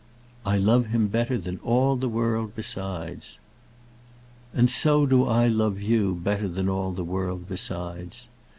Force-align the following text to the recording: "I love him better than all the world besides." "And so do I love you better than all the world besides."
"I 0.47 0.57
love 0.57 0.87
him 0.87 1.09
better 1.09 1.37
than 1.37 1.59
all 1.59 1.95
the 1.95 2.09
world 2.09 2.53
besides." 2.55 3.37
"And 4.51 4.67
so 4.67 5.05
do 5.05 5.25
I 5.27 5.47
love 5.47 5.79
you 5.79 6.15
better 6.15 6.47
than 6.47 6.67
all 6.67 6.91
the 6.91 7.03
world 7.03 7.47
besides." 7.47 8.27